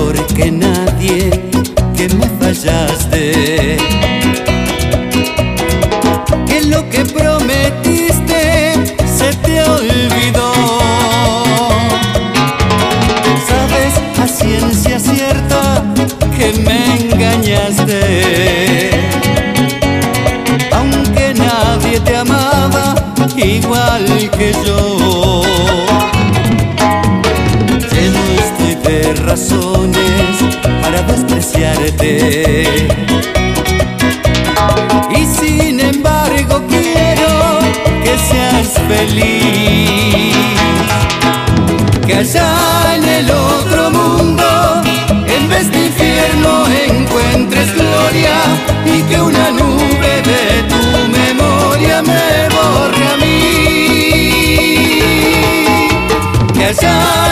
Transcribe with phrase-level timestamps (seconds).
[0.00, 1.28] Mejor que nadie
[1.94, 3.76] que me fallaste.
[6.48, 8.72] Que lo que prometiste
[9.18, 10.52] se te olvidó.
[13.46, 15.84] Sabes a ciencia cierta
[16.34, 18.00] que me engañaste.
[20.72, 22.94] Aunque nadie te amaba
[23.36, 24.06] igual
[24.38, 24.79] que yo.
[35.14, 37.60] Y sin embargo quiero
[38.02, 40.34] que seas feliz,
[42.04, 48.36] que allá en el otro mundo, en vez de infierno, encuentres gloria
[48.86, 50.82] y que una nube de tu
[51.16, 54.50] memoria me borre a mí.
[56.54, 57.29] Que allá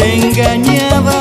[0.00, 1.19] te engañaba.